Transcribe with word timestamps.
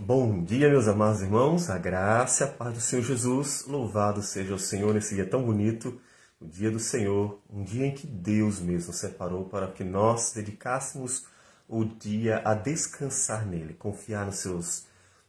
Bom 0.00 0.44
dia, 0.44 0.68
meus 0.70 0.86
amados 0.86 1.22
irmãos, 1.22 1.68
a 1.68 1.76
graça 1.76 2.44
a 2.44 2.48
paz 2.48 2.72
do 2.72 2.80
Senhor 2.80 3.02
Jesus, 3.02 3.64
louvado 3.66 4.22
seja 4.22 4.54
o 4.54 4.58
Senhor 4.58 4.94
nesse 4.94 5.16
dia 5.16 5.26
tão 5.28 5.42
bonito, 5.42 6.00
o 6.40 6.46
dia 6.46 6.70
do 6.70 6.78
Senhor, 6.78 7.40
um 7.50 7.64
dia 7.64 7.84
em 7.84 7.92
que 7.92 8.06
Deus 8.06 8.60
mesmo 8.60 8.92
separou 8.92 9.46
para 9.46 9.66
que 9.66 9.82
nós 9.82 10.32
dedicássemos 10.32 11.26
o 11.66 11.84
dia 11.84 12.40
a 12.44 12.54
descansar 12.54 13.44
nele, 13.44 13.74
confiar 13.74 14.24
nos 14.24 14.36
seus 14.36 14.86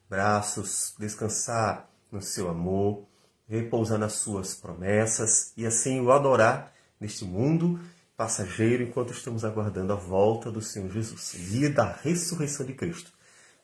braços, 0.07 0.93
descansar 0.99 1.89
no 2.11 2.21
seu 2.21 2.47
amor, 2.47 3.07
repousar 3.47 3.97
nas 3.97 4.13
suas 4.13 4.54
promessas 4.54 5.51
e 5.57 5.65
assim 5.65 5.99
o 5.99 6.11
adorar 6.11 6.71
neste 7.01 7.25
mundo 7.25 7.79
passageiro 8.15 8.83
enquanto 8.83 9.13
estamos 9.13 9.43
aguardando 9.43 9.93
a 9.93 9.95
volta 9.95 10.51
do 10.51 10.61
Senhor 10.61 10.91
Jesus, 10.91 11.36
dia 11.49 11.71
da 11.71 11.91
ressurreição 11.91 12.67
de 12.67 12.73
Cristo. 12.73 13.11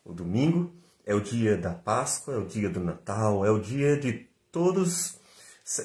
O 0.04 0.12
domingo 0.12 0.74
é 1.06 1.14
o 1.14 1.22
dia 1.22 1.55
da 1.55 1.73
Páscoa, 1.73 2.34
é 2.34 2.38
o 2.38 2.45
dia 2.45 2.70
do 2.70 2.80
Natal, 2.80 3.45
é 3.45 3.52
o 3.52 3.59
dia 3.59 3.98
de 3.98 4.27
todos 4.52 5.20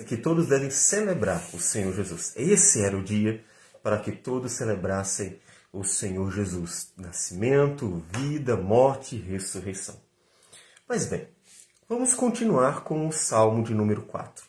que 0.07 0.17
todos 0.17 0.49
devem 0.49 0.71
celebrar 0.71 1.43
o 1.55 1.59
Senhor 1.59 1.95
Jesus. 1.95 2.35
Esse 2.37 2.83
era 2.83 2.97
o 2.97 3.03
dia 3.03 3.43
para 3.83 3.99
que 3.99 4.13
todos 4.13 4.53
celebrassem 4.53 5.41
o 5.73 5.85
Senhor 5.85 6.31
Jesus, 6.33 6.93
nascimento, 6.97 8.03
vida, 8.11 8.57
morte 8.57 9.17
e 9.17 9.21
ressurreição. 9.21 9.97
Mas 10.89 11.07
bem, 11.07 11.29
vamos 11.89 12.13
continuar 12.13 12.83
com 12.83 13.09
o 13.09 13.13
Salmo 13.13 13.63
de 13.63 13.73
número 13.73 14.03
4. 14.03 14.45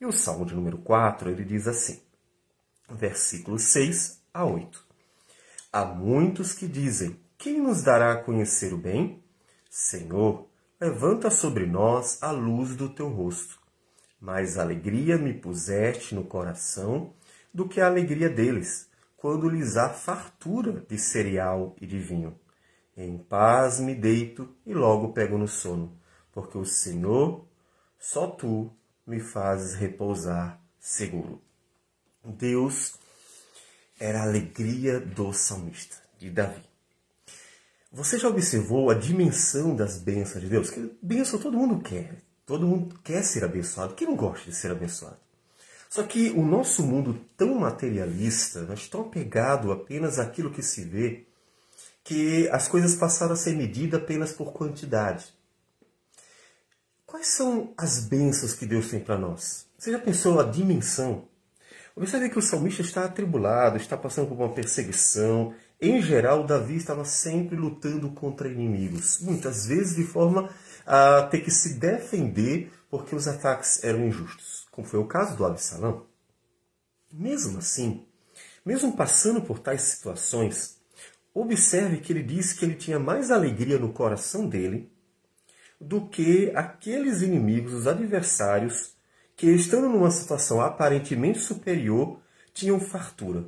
E 0.00 0.06
o 0.06 0.12
Salmo 0.12 0.46
de 0.46 0.54
número 0.54 0.78
4, 0.78 1.30
ele 1.30 1.44
diz 1.44 1.66
assim: 1.66 2.00
versículos 2.88 3.62
6 3.64 4.20
a 4.32 4.44
8. 4.44 4.84
Há 5.72 5.84
muitos 5.84 6.52
que 6.52 6.66
dizem: 6.66 7.18
Quem 7.36 7.60
nos 7.60 7.82
dará 7.82 8.12
a 8.12 8.22
conhecer 8.22 8.72
o 8.72 8.78
bem? 8.78 9.21
Senhor, 9.74 10.50
levanta 10.78 11.30
sobre 11.30 11.64
nós 11.64 12.22
a 12.22 12.30
luz 12.30 12.76
do 12.76 12.90
teu 12.90 13.08
rosto. 13.08 13.58
Mais 14.20 14.58
alegria 14.58 15.16
me 15.16 15.32
puseste 15.32 16.14
no 16.14 16.24
coração 16.24 17.14
do 17.54 17.66
que 17.66 17.80
a 17.80 17.86
alegria 17.86 18.28
deles, 18.28 18.86
quando 19.16 19.48
lhes 19.48 19.78
há 19.78 19.88
fartura 19.88 20.84
de 20.86 20.98
cereal 20.98 21.74
e 21.80 21.86
de 21.86 21.98
vinho. 21.98 22.38
Em 22.94 23.16
paz 23.16 23.80
me 23.80 23.94
deito 23.94 24.54
e 24.66 24.74
logo 24.74 25.14
pego 25.14 25.38
no 25.38 25.48
sono, 25.48 25.98
porque 26.32 26.58
o 26.58 26.66
Senhor, 26.66 27.42
só 27.98 28.26
tu, 28.26 28.70
me 29.06 29.20
fazes 29.20 29.72
repousar 29.72 30.60
seguro. 30.78 31.40
Deus 32.22 32.98
era 33.98 34.20
a 34.20 34.24
alegria 34.24 35.00
do 35.00 35.32
salmista, 35.32 35.96
de 36.18 36.28
Davi. 36.28 36.71
Você 37.92 38.18
já 38.18 38.26
observou 38.28 38.88
a 38.90 38.94
dimensão 38.94 39.76
das 39.76 39.98
bênçãos 39.98 40.42
de 40.42 40.48
Deus? 40.48 40.70
Que 40.70 40.96
bênção 41.02 41.38
todo 41.38 41.58
mundo 41.58 41.78
quer. 41.82 42.22
Todo 42.46 42.66
mundo 42.66 42.98
quer 43.04 43.22
ser 43.22 43.44
abençoado. 43.44 43.94
Quem 43.94 44.08
não 44.08 44.16
gosta 44.16 44.50
de 44.50 44.56
ser 44.56 44.70
abençoado? 44.70 45.18
Só 45.90 46.02
que 46.02 46.30
o 46.30 46.42
nosso 46.42 46.82
mundo 46.82 47.20
tão 47.36 47.54
materialista, 47.56 48.62
nós 48.62 48.88
tão 48.88 49.02
apegado 49.02 49.70
apenas 49.70 50.18
àquilo 50.18 50.50
que 50.50 50.62
se 50.62 50.82
vê, 50.84 51.26
que 52.02 52.48
as 52.48 52.66
coisas 52.66 52.94
passaram 52.94 53.34
a 53.34 53.36
ser 53.36 53.54
medidas 53.54 54.00
apenas 54.00 54.32
por 54.32 54.54
quantidade. 54.54 55.26
Quais 57.04 57.26
são 57.26 57.74
as 57.76 58.06
bênçãos 58.06 58.54
que 58.54 58.64
Deus 58.64 58.88
tem 58.88 59.00
para 59.00 59.18
nós? 59.18 59.66
Você 59.76 59.92
já 59.92 59.98
pensou 59.98 60.40
a 60.40 60.44
dimensão? 60.44 61.28
Observe 61.94 62.30
que 62.30 62.38
o 62.38 62.42
salmista 62.42 62.80
está 62.82 63.04
atribulado, 63.04 63.76
está 63.76 63.96
passando 63.96 64.28
por 64.28 64.38
uma 64.38 64.54
perseguição. 64.54 65.54
Em 65.80 66.00
geral, 66.00 66.44
Davi 66.44 66.76
estava 66.76 67.04
sempre 67.04 67.56
lutando 67.56 68.10
contra 68.12 68.48
inimigos, 68.48 69.20
muitas 69.20 69.66
vezes 69.66 69.96
de 69.96 70.04
forma 70.04 70.48
a 70.86 71.22
ter 71.22 71.40
que 71.40 71.50
se 71.50 71.74
defender 71.74 72.72
porque 72.90 73.14
os 73.14 73.26
ataques 73.28 73.82
eram 73.84 74.06
injustos, 74.06 74.66
como 74.70 74.86
foi 74.86 75.00
o 75.00 75.06
caso 75.06 75.36
do 75.36 75.44
Absalão. 75.44 76.06
Mesmo 77.12 77.58
assim, 77.58 78.06
mesmo 78.64 78.96
passando 78.96 79.42
por 79.42 79.58
tais 79.58 79.82
situações, 79.82 80.78
observe 81.34 81.98
que 81.98 82.12
ele 82.12 82.22
disse 82.22 82.54
que 82.54 82.64
ele 82.64 82.74
tinha 82.74 82.98
mais 82.98 83.30
alegria 83.30 83.78
no 83.78 83.92
coração 83.92 84.48
dele 84.48 84.90
do 85.80 86.08
que 86.08 86.52
aqueles 86.54 87.22
inimigos, 87.22 87.72
os 87.74 87.86
adversários, 87.86 88.91
que, 89.36 89.50
estando 89.50 89.88
numa 89.88 90.10
situação 90.10 90.60
aparentemente 90.60 91.38
superior, 91.38 92.20
tinham 92.52 92.78
fartura. 92.78 93.46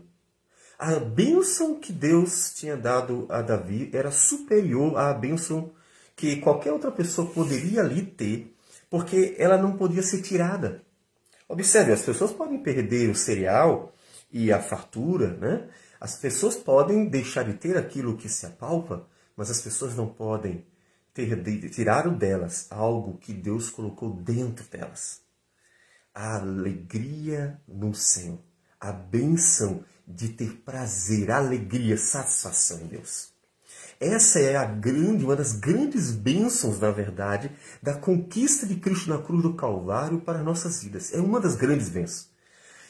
A 0.79 0.97
bênção 0.97 1.79
que 1.79 1.93
Deus 1.93 2.53
tinha 2.55 2.77
dado 2.77 3.27
a 3.29 3.41
Davi 3.43 3.91
era 3.93 4.11
superior 4.11 4.97
à 4.99 5.13
bênção 5.15 5.73
que 6.17 6.37
qualquer 6.37 6.73
outra 6.73 6.91
pessoa 6.91 7.31
poderia 7.31 7.81
ali 7.81 8.03
ter, 8.03 8.55
porque 8.91 9.35
ela 9.39 9.57
não 9.57 9.77
podia 9.77 10.03
ser 10.03 10.23
tirada. 10.23 10.83
Observe, 11.49 11.93
as 11.93 12.03
pessoas 12.03 12.33
podem 12.33 12.59
perder 12.59 13.11
o 13.11 13.15
cereal 13.15 13.95
e 14.33 14.53
a 14.53 14.61
fartura, 14.61 15.35
né? 15.35 15.69
As 16.01 16.17
pessoas 16.17 16.57
podem 16.57 17.07
deixar 17.07 17.45
de 17.45 17.55
ter 17.55 17.77
aquilo 17.77 18.17
que 18.17 18.29
se 18.29 18.45
apalpa, 18.47 19.07
mas 19.37 19.51
as 19.51 19.61
pessoas 19.61 19.95
não 19.95 20.09
podem 20.09 20.65
ter, 21.13 21.43
tirar 21.71 22.09
delas 22.11 22.67
algo 22.71 23.17
que 23.19 23.33
Deus 23.33 23.71
colocou 23.71 24.11
dentro 24.11 24.65
delas 24.69 25.24
a 26.15 26.37
alegria 26.37 27.61
no 27.67 27.93
Senhor, 27.93 28.39
a 28.81 28.93
benção 28.93 29.85
de 30.07 30.29
ter 30.29 30.63
prazer, 30.65 31.31
alegria, 31.31 31.97
satisfação 31.97 32.81
em 32.83 32.87
Deus. 32.87 33.33
Essa 33.99 34.39
é 34.39 34.57
a 34.57 34.65
grande, 34.65 35.25
uma 35.25 35.37
das 35.37 35.53
grandes 35.53 36.11
bênçãos, 36.11 36.79
na 36.79 36.91
verdade, 36.91 37.51
da 37.83 37.95
conquista 37.95 38.67
de 38.67 38.77
Cristo 38.77 39.11
na 39.11 39.19
cruz 39.19 39.43
do 39.43 39.55
Calvário 39.55 40.21
para 40.21 40.43
nossas 40.43 40.83
vidas. 40.83 41.13
É 41.13 41.19
uma 41.19 41.41
das 41.41 41.57
grandes 41.57 41.89
bênçãos. 41.89 42.29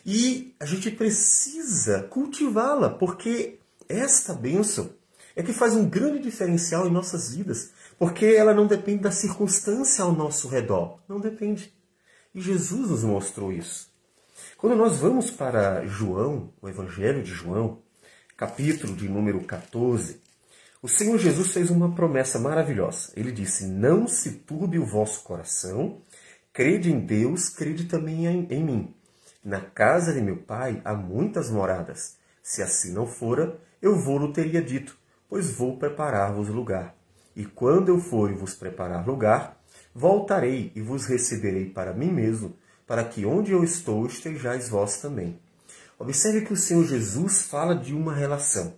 E 0.04 0.54
a 0.60 0.66
gente 0.66 0.90
precisa 0.90 2.02
cultivá-la, 2.02 2.90
porque 2.90 3.58
esta 3.88 4.34
bênção 4.34 4.90
é 5.36 5.42
que 5.42 5.52
faz 5.52 5.74
um 5.74 5.88
grande 5.88 6.18
diferencial 6.20 6.86
em 6.86 6.92
nossas 6.92 7.34
vidas, 7.34 7.70
porque 7.98 8.26
ela 8.26 8.54
não 8.54 8.66
depende 8.66 9.02
da 9.02 9.10
circunstância 9.10 10.04
ao 10.04 10.12
nosso 10.12 10.48
redor. 10.48 11.00
Não 11.08 11.20
depende. 11.20 11.72
E 12.34 12.40
Jesus 12.40 12.90
nos 12.90 13.04
mostrou 13.04 13.52
isso. 13.52 13.88
Quando 14.58 14.74
nós 14.74 14.96
vamos 14.98 15.30
para 15.30 15.86
João, 15.86 16.52
o 16.60 16.68
Evangelho 16.68 17.22
de 17.22 17.30
João, 17.30 17.78
capítulo 18.36 18.96
de 18.96 19.08
número 19.08 19.44
14, 19.44 20.20
o 20.82 20.88
Senhor 20.88 21.16
Jesus 21.16 21.52
fez 21.52 21.70
uma 21.70 21.94
promessa 21.94 22.38
maravilhosa. 22.38 23.12
Ele 23.14 23.30
disse: 23.30 23.66
Não 23.66 24.08
se 24.08 24.32
turbe 24.32 24.80
o 24.80 24.84
vosso 24.84 25.22
coração, 25.22 26.02
crede 26.52 26.90
em 26.90 26.98
Deus, 26.98 27.48
crede 27.48 27.84
também 27.84 28.26
em, 28.26 28.64
mim. 28.64 28.92
Na 29.44 29.60
casa 29.60 30.12
de 30.12 30.20
meu 30.20 30.38
pai 30.38 30.82
há 30.84 30.92
muitas 30.92 31.50
moradas. 31.50 32.16
Se 32.42 32.62
assim 32.62 32.92
não 32.92 33.06
fora, 33.06 33.56
eu 33.80 33.96
vou-lo 33.96 34.32
teria 34.32 34.60
dito, 34.60 34.98
pois 35.28 35.52
vou 35.52 35.76
preparar-vos 35.78 36.48
lugar. 36.48 36.96
E 37.36 37.44
quando 37.44 37.90
eu 37.90 38.00
for 38.00 38.30
e 38.30 38.34
vos 38.34 38.54
preparar 38.54 39.06
lugar, 39.06 39.56
Voltarei 39.94 40.72
e 40.74 40.80
vos 40.80 41.06
receberei 41.06 41.66
para 41.66 41.92
mim 41.92 42.10
mesmo, 42.10 42.56
para 42.84 43.04
que 43.04 43.24
onde 43.24 43.52
eu 43.52 43.62
estou 43.62 44.04
estejais 44.04 44.68
vós 44.68 45.00
também. 45.00 45.38
Observe 45.96 46.40
que 46.40 46.52
o 46.52 46.56
Senhor 46.56 46.84
Jesus 46.84 47.42
fala 47.42 47.76
de 47.76 47.94
uma 47.94 48.12
relação. 48.12 48.74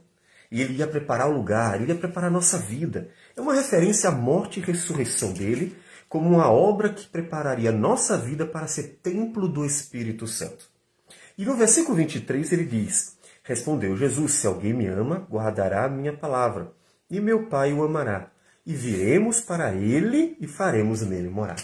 E 0.50 0.60
ele 0.60 0.75
ia 0.75 0.87
preparar 0.87 1.31
o 1.31 1.32
lugar, 1.32 1.81
ele 1.81 1.91
ia 1.91 1.99
preparar 1.99 2.28
a 2.28 2.32
nossa 2.32 2.59
vida. 2.59 3.09
É 3.34 3.41
uma 3.41 3.54
referência 3.54 4.10
à 4.10 4.12
morte 4.12 4.60
e 4.60 4.62
ressurreição 4.62 5.32
dele, 5.32 5.75
como 6.06 6.28
uma 6.28 6.50
obra 6.50 6.91
que 6.91 7.09
prepararia 7.09 7.71
a 7.71 7.72
nossa 7.72 8.19
vida 8.19 8.44
para 8.44 8.66
ser 8.66 9.00
templo 9.03 9.48
do 9.48 9.65
Espírito 9.65 10.27
Santo. 10.27 10.69
E 11.38 11.47
no 11.47 11.56
versículo 11.56 11.97
23 11.97 12.53
ele 12.53 12.66
diz: 12.66 13.16
Respondeu 13.43 13.97
Jesus: 13.97 14.34
Se 14.34 14.47
alguém 14.47 14.75
me 14.75 14.87
ama, 14.87 15.27
guardará 15.31 15.87
a 15.87 15.88
minha 15.88 16.12
palavra, 16.12 16.72
e 17.10 17.21
meu 17.21 17.47
Pai 17.47 17.72
o 17.72 17.83
amará 17.83 18.31
e 18.66 18.75
viremos 18.75 19.41
para 19.41 19.72
ele 19.74 20.36
e 20.41 20.48
faremos 20.48 21.01
nele 21.03 21.28
morada. 21.28 21.63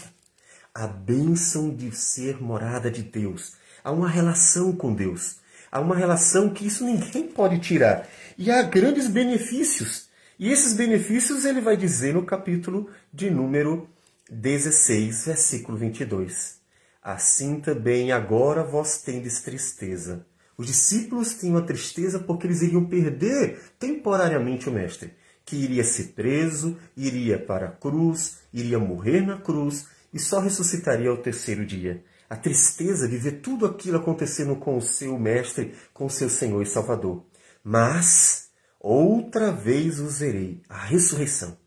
A 0.73 0.87
bênção 0.87 1.75
de 1.75 1.93
ser 1.93 2.41
morada 2.41 2.89
de 2.89 3.03
Deus. 3.03 3.53
Há 3.83 3.91
uma 3.91 4.09
relação 4.09 4.71
com 4.71 4.93
Deus. 4.93 5.37
Há 5.69 5.81
uma 5.81 5.95
relação 5.95 6.49
que 6.49 6.65
isso 6.65 6.85
ninguém 6.85 7.27
pode 7.27 7.59
tirar. 7.59 8.07
E 8.37 8.49
há 8.49 8.61
grandes 8.63 9.07
benefícios. 9.07 10.07
E 10.39 10.49
esses 10.49 10.73
benefícios 10.73 11.43
ele 11.45 11.59
vai 11.59 11.75
dizer 11.75 12.13
no 12.13 12.25
capítulo 12.25 12.89
de 13.13 13.29
número 13.29 13.87
16, 14.31 15.25
versículo 15.25 15.77
22. 15.77 16.57
Assim 17.03 17.59
também 17.59 18.11
agora 18.13 18.63
vós 18.63 19.01
tendes 19.01 19.41
tristeza. 19.41 20.25
Os 20.57 20.67
discípulos 20.67 21.33
tinham 21.33 21.57
a 21.57 21.61
tristeza 21.61 22.19
porque 22.19 22.47
eles 22.47 22.61
iriam 22.61 22.85
perder 22.85 23.59
temporariamente 23.77 24.69
o 24.69 24.71
Mestre 24.71 25.13
que 25.45 25.55
iria 25.55 25.83
ser 25.83 26.13
preso, 26.13 26.77
iria 26.95 27.37
para 27.37 27.67
a 27.67 27.71
cruz, 27.71 28.37
iria 28.53 28.79
morrer 28.79 29.21
na 29.21 29.37
cruz 29.37 29.87
e 30.13 30.19
só 30.19 30.39
ressuscitaria 30.39 31.09
ao 31.09 31.17
terceiro 31.17 31.65
dia. 31.65 32.03
A 32.29 32.35
tristeza 32.35 33.07
de 33.07 33.17
ver 33.17 33.41
tudo 33.41 33.65
aquilo 33.65 33.97
acontecendo 33.97 34.55
com 34.55 34.77
o 34.77 34.81
seu 34.81 35.19
mestre, 35.19 35.75
com 35.93 36.05
o 36.05 36.09
seu 36.09 36.29
Senhor 36.29 36.61
e 36.61 36.65
Salvador. 36.65 37.25
Mas 37.63 38.49
outra 38.79 39.51
vez 39.51 39.99
os 39.99 40.19
verei, 40.19 40.61
a 40.67 40.85
ressurreição. 40.85 41.57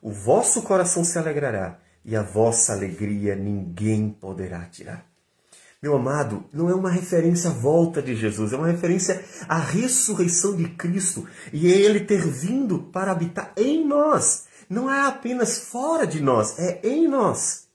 o 0.00 0.12
vosso 0.12 0.62
coração 0.62 1.02
se 1.02 1.18
alegrará 1.18 1.80
e 2.04 2.14
a 2.14 2.22
vossa 2.22 2.72
alegria 2.72 3.34
ninguém 3.34 4.08
poderá 4.08 4.64
tirar. 4.66 5.15
Meu 5.82 5.94
amado, 5.94 6.44
não 6.52 6.70
é 6.70 6.74
uma 6.74 6.90
referência 6.90 7.50
à 7.50 7.52
volta 7.52 8.00
de 8.00 8.14
Jesus, 8.14 8.52
é 8.52 8.56
uma 8.56 8.66
referência 8.66 9.22
à 9.46 9.58
ressurreição 9.58 10.56
de 10.56 10.68
Cristo 10.70 11.28
e 11.52 11.70
é 11.70 11.76
Ele 11.76 12.00
ter 12.00 12.26
vindo 12.26 12.78
para 12.78 13.12
habitar 13.12 13.52
em 13.56 13.86
nós. 13.86 14.46
Não 14.70 14.90
é 14.90 15.06
apenas 15.06 15.58
fora 15.58 16.06
de 16.06 16.20
nós, 16.20 16.58
é 16.58 16.80
em 16.82 17.06
nós. 17.06 17.68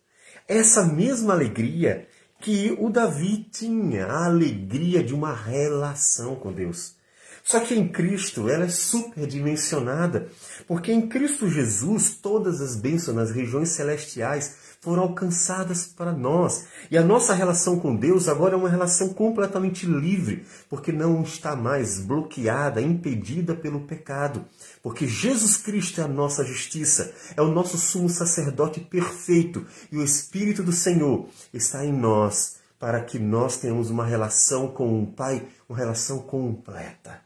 Essa 0.48 0.84
mesma 0.84 1.34
alegria 1.34 2.08
que 2.40 2.76
o 2.80 2.90
Davi 2.90 3.48
tinha, 3.52 4.08
a 4.08 4.26
alegria 4.26 5.04
de 5.04 5.14
uma 5.14 5.34
relação 5.34 6.36
com 6.36 6.52
Deus. 6.52 6.96
Só 7.44 7.60
que 7.60 7.76
em 7.76 7.88
Cristo 7.88 8.50
ela 8.50 8.66
é 8.66 8.70
superdimensionada, 8.70 10.28
porque 10.68 10.92
em 10.92 11.08
Cristo 11.08 11.50
Jesus 11.50 12.16
todas 12.16 12.62
as 12.62 12.76
bênçãos 12.76 13.16
nas 13.16 13.32
regiões 13.32 13.70
celestiais 13.70 14.71
foram 14.82 15.04
alcançadas 15.04 15.86
para 15.86 16.12
nós. 16.12 16.66
E 16.90 16.98
a 16.98 17.04
nossa 17.04 17.34
relação 17.34 17.80
com 17.80 17.96
Deus 17.96 18.28
agora 18.28 18.56
é 18.56 18.58
uma 18.58 18.70
relação 18.70 19.14
completamente 19.14 19.86
livre, 19.86 20.44
porque 20.68 20.92
não 20.92 21.22
está 21.22 21.56
mais 21.56 22.00
bloqueada, 22.00 22.82
impedida 22.82 23.54
pelo 23.56 23.82
pecado. 23.82 24.44
Porque 24.82 25.08
Jesus 25.08 25.56
Cristo 25.56 26.02
é 26.02 26.04
a 26.04 26.08
nossa 26.08 26.44
justiça, 26.44 27.14
é 27.38 27.42
o 27.42 27.52
nosso 27.52 27.78
sumo 27.78 28.10
sacerdote 28.10 28.80
perfeito, 28.80 29.66
e 29.92 29.98
o 29.98 30.04
Espírito 30.04 30.64
do 30.64 30.72
Senhor 30.72 31.30
está 31.54 31.86
em 31.86 31.94
nós 31.94 32.60
para 32.80 33.00
que 33.00 33.20
nós 33.20 33.58
tenhamos 33.58 33.92
uma 33.92 34.04
relação 34.04 34.68
com 34.68 35.04
o 35.04 35.06
Pai, 35.06 35.48
uma 35.70 35.78
relação 35.78 36.18
completa. 36.18 37.22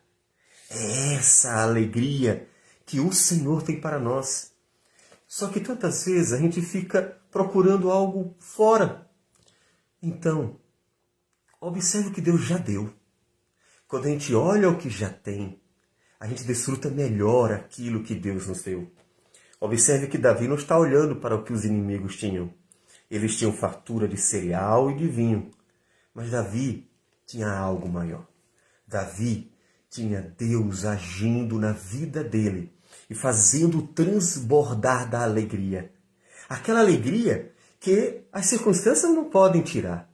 É 0.70 1.14
essa 1.14 1.52
a 1.52 1.64
alegria 1.64 2.46
que 2.86 3.00
o 3.00 3.14
Senhor 3.14 3.64
tem 3.64 3.80
para 3.80 3.98
nós. 3.98 4.52
Só 5.36 5.50
que 5.50 5.60
tantas 5.60 6.06
vezes 6.06 6.32
a 6.32 6.38
gente 6.38 6.62
fica 6.62 7.20
procurando 7.30 7.92
algo 7.92 8.38
fora. 8.40 9.06
Então, 10.02 10.58
observe 11.60 12.08
o 12.08 12.14
que 12.14 12.22
Deus 12.22 12.40
já 12.40 12.58
deu. 12.58 12.90
Quando 13.86 14.06
a 14.06 14.08
gente 14.12 14.34
olha 14.34 14.70
o 14.70 14.78
que 14.78 14.90
já 14.90 15.10
tem, 15.10 15.62
a 16.22 16.26
gente 16.26 16.46
desfruta 16.46 16.90
melhor 16.90 17.52
aquilo 17.52 18.02
que 18.02 18.16
Deus 18.16 18.48
nos 18.48 18.64
deu. 18.64 18.90
Observe 19.60 20.08
que 20.08 20.18
Davi 20.18 20.48
não 20.48 20.56
está 20.56 20.80
olhando 20.80 21.18
para 21.18 21.36
o 21.36 21.44
que 21.44 21.52
os 21.52 21.66
inimigos 21.66 22.16
tinham. 22.16 22.54
Eles 23.12 23.36
tinham 23.36 23.52
fartura 23.52 24.08
de 24.08 24.16
cereal 24.16 24.90
e 24.90 24.96
de 24.96 25.06
vinho. 25.06 25.52
Mas 26.14 26.32
Davi 26.32 26.90
tinha 27.28 27.52
algo 27.52 27.90
maior. 27.90 28.26
Davi 28.88 29.52
tinha 29.90 30.22
Deus 30.22 30.86
agindo 30.86 31.60
na 31.60 31.74
vida 31.74 32.24
dele 32.24 32.75
e 33.10 33.16
fazendo 33.16 33.82
transbordar 33.82 35.10
da 35.10 35.24
alegria. 35.24 35.92
Aquela 36.48 36.80
alegria 36.80 37.52
que 37.80 38.22
as 38.32 38.48
circunstâncias 38.48 39.12
não 39.12 39.26
podem 39.26 39.62
tirar. 39.62 40.10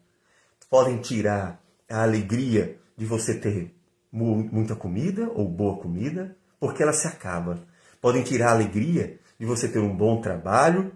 Podem 0.69 0.97
tirar 0.99 1.61
a 1.89 2.03
alegria 2.03 2.77
de 2.97 3.05
você 3.05 3.33
ter 3.33 3.73
muita 4.11 4.75
comida 4.75 5.29
ou 5.29 5.47
boa 5.47 5.77
comida, 5.77 6.35
porque 6.59 6.83
ela 6.83 6.93
se 6.93 7.07
acaba. 7.07 7.59
Podem 8.01 8.23
tirar 8.23 8.49
a 8.49 8.53
alegria 8.53 9.19
de 9.39 9.45
você 9.45 9.67
ter 9.67 9.79
um 9.79 9.95
bom 9.95 10.21
trabalho, 10.21 10.91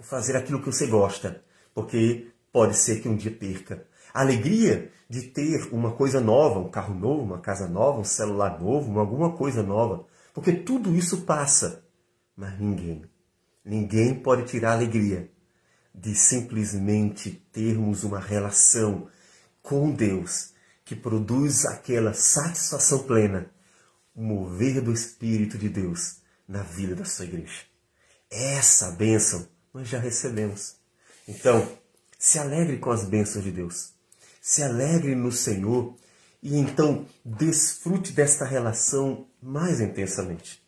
fazer 0.00 0.36
aquilo 0.36 0.60
que 0.60 0.66
você 0.66 0.86
gosta, 0.86 1.42
porque 1.74 2.28
pode 2.52 2.76
ser 2.76 3.00
que 3.00 3.08
um 3.08 3.16
dia 3.16 3.30
perca. 3.30 3.86
A 4.12 4.20
alegria 4.20 4.90
de 5.08 5.22
ter 5.22 5.68
uma 5.72 5.92
coisa 5.92 6.20
nova, 6.20 6.58
um 6.58 6.70
carro 6.70 6.94
novo, 6.94 7.22
uma 7.22 7.38
casa 7.38 7.66
nova, 7.66 8.00
um 8.00 8.04
celular 8.04 8.60
novo, 8.60 8.98
alguma 8.98 9.32
coisa 9.32 9.62
nova. 9.62 10.06
Porque 10.38 10.52
tudo 10.52 10.94
isso 10.94 11.22
passa. 11.22 11.84
Mas 12.36 12.56
ninguém, 12.60 13.04
ninguém 13.64 14.14
pode 14.14 14.46
tirar 14.46 14.70
a 14.70 14.74
alegria 14.74 15.28
de 15.92 16.14
simplesmente 16.14 17.32
termos 17.52 18.04
uma 18.04 18.20
relação 18.20 19.08
com 19.60 19.90
Deus 19.90 20.52
que 20.84 20.94
produz 20.94 21.66
aquela 21.66 22.14
satisfação 22.14 23.02
plena, 23.02 23.50
o 24.14 24.22
mover 24.22 24.80
do 24.80 24.92
Espírito 24.92 25.58
de 25.58 25.68
Deus 25.68 26.20
na 26.46 26.62
vida 26.62 26.94
da 26.94 27.04
sua 27.04 27.24
igreja. 27.24 27.62
Essa 28.30 28.92
bênção 28.92 29.48
nós 29.74 29.88
já 29.88 29.98
recebemos. 29.98 30.76
Então, 31.26 31.68
se 32.16 32.38
alegre 32.38 32.78
com 32.78 32.90
as 32.90 33.04
bênçãos 33.04 33.44
de 33.44 33.50
Deus 33.50 33.98
se 34.48 34.62
alegre 34.62 35.14
no 35.14 35.30
Senhor 35.30 35.94
e 36.42 36.56
então 36.56 37.06
desfrute 37.24 38.12
desta 38.12 38.44
relação 38.44 39.26
mais 39.42 39.80
intensamente. 39.80 40.62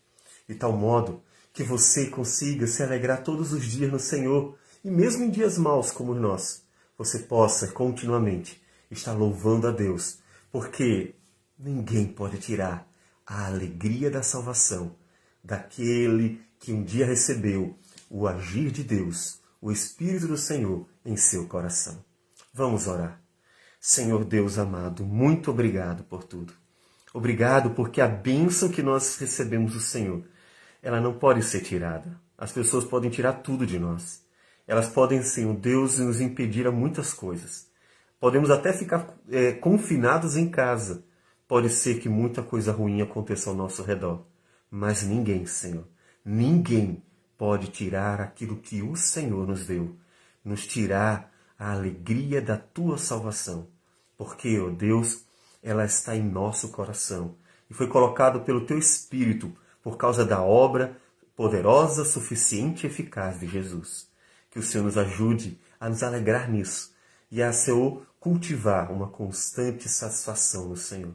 De 0.49 0.55
tal 0.55 0.73
modo 0.73 1.23
que 1.53 1.63
você 1.63 2.07
consiga 2.07 2.67
se 2.67 2.83
alegrar 2.83 3.23
todos 3.23 3.53
os 3.53 3.65
dias 3.65 3.91
no 3.91 3.99
Senhor 3.99 4.57
e 4.85 4.91
mesmo 4.91 5.25
em 5.25 5.31
dias 5.31 5.59
maus 5.59 5.91
como 5.91 6.13
os 6.13 6.21
nossos, 6.21 6.63
você 6.97 7.21
possa 7.21 7.69
continuamente 7.69 8.61
estar 8.91 9.13
louvando 9.13 9.69
a 9.69 9.71
Deus, 9.71 10.19
porque 10.51 11.15
ninguém 11.59 12.07
pode 12.07 12.39
tirar 12.39 12.87
a 13.27 13.47
alegria 13.47 14.11
da 14.11 14.23
salvação 14.23 14.97
daquele 15.43 16.43
que 16.59 16.73
um 16.73 16.83
dia 16.83 17.07
recebeu 17.07 17.79
o 18.11 18.27
agir 18.27 18.71
de 18.71 18.83
Deus, 18.83 19.41
o 19.61 19.71
Espírito 19.71 20.27
do 20.27 20.37
Senhor 20.37 20.87
em 21.05 21.17
seu 21.17 21.47
coração. 21.47 22.05
Vamos 22.53 22.87
orar. 22.87 23.23
Senhor 23.83 24.27
Deus 24.27 24.59
amado, 24.59 25.07
muito 25.07 25.51
obrigado 25.51 26.05
por 26.05 26.23
tudo. 26.23 26.53
Obrigado 27.15 27.71
porque 27.71 28.03
a 28.03 28.07
bênção 28.07 28.69
que 28.69 28.83
nós 28.83 29.17
recebemos 29.17 29.73
do 29.73 29.81
Senhor, 29.81 30.23
ela 30.83 31.01
não 31.01 31.15
pode 31.15 31.43
ser 31.43 31.63
tirada. 31.63 32.21
As 32.37 32.53
pessoas 32.53 32.85
podem 32.85 33.11
tirar 33.11 33.33
tudo 33.33 33.65
de 33.65 33.79
nós. 33.79 34.23
Elas 34.67 34.91
podem, 34.91 35.23
Senhor 35.23 35.55
Deus, 35.55 35.99
nos 35.99 36.21
impedir 36.21 36.67
a 36.67 36.71
muitas 36.71 37.15
coisas. 37.15 37.69
Podemos 38.21 38.51
até 38.51 38.71
ficar 38.71 39.15
é, 39.31 39.53
confinados 39.53 40.37
em 40.37 40.51
casa. 40.51 41.03
Pode 41.49 41.71
ser 41.71 42.01
que 42.01 42.09
muita 42.09 42.43
coisa 42.43 42.73
ruim 42.73 43.01
aconteça 43.01 43.49
ao 43.49 43.57
nosso 43.57 43.83
redor. 43.83 44.27
Mas 44.71 45.03
ninguém, 45.03 45.47
Senhor, 45.47 45.89
ninguém 46.23 47.03
pode 47.39 47.69
tirar 47.69 48.21
aquilo 48.21 48.57
que 48.57 48.83
o 48.83 48.95
Senhor 48.95 49.47
nos 49.49 49.67
deu, 49.67 49.97
nos 50.45 50.67
tirar 50.67 51.33
a 51.61 51.73
alegria 51.73 52.41
da 52.41 52.57
tua 52.57 52.97
salvação. 52.97 53.69
Porque, 54.17 54.59
ó 54.59 54.71
Deus, 54.71 55.27
ela 55.63 55.85
está 55.85 56.17
em 56.17 56.23
nosso 56.23 56.71
coração 56.71 57.37
e 57.69 57.75
foi 57.75 57.87
colocado 57.87 58.41
pelo 58.41 58.65
teu 58.65 58.79
Espírito 58.79 59.55
por 59.83 59.99
causa 59.99 60.25
da 60.25 60.41
obra 60.43 60.97
poderosa, 61.37 62.03
suficiente 62.03 62.87
e 62.87 62.91
eficaz 62.91 63.39
de 63.39 63.47
Jesus. 63.47 64.09
Que 64.51 64.59
o 64.59 64.63
Senhor 64.63 64.85
nos 64.85 64.97
ajude 64.97 65.61
a 65.79 65.91
nos 65.91 66.03
alegrar 66.03 66.51
nisso 66.51 66.95
e 67.31 67.43
a, 67.43 67.53
Senhor, 67.53 68.07
cultivar 68.19 68.91
uma 68.91 69.09
constante 69.09 69.87
satisfação 69.87 70.67
no 70.67 70.77
Senhor. 70.79 71.15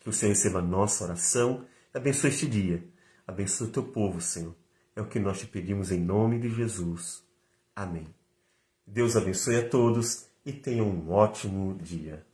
Que 0.00 0.08
o 0.08 0.12
Senhor 0.12 0.32
receba 0.32 0.58
a 0.58 0.62
nossa 0.62 1.04
oração 1.04 1.64
e 1.94 1.96
abençoe 1.96 2.30
este 2.30 2.48
dia. 2.48 2.84
Abençoe 3.26 3.68
o 3.68 3.70
teu 3.70 3.84
povo, 3.84 4.20
Senhor. 4.20 4.54
É 4.96 5.00
o 5.00 5.06
que 5.06 5.20
nós 5.20 5.38
te 5.38 5.46
pedimos 5.46 5.92
em 5.92 6.00
nome 6.00 6.40
de 6.40 6.50
Jesus. 6.50 7.22
Amém. 7.74 8.23
Deus 8.86 9.16
abençoe 9.16 9.56
a 9.56 9.68
todos 9.68 10.26
e 10.44 10.52
tenham 10.52 10.86
um 10.86 11.10
ótimo 11.10 11.74
dia. 11.82 12.24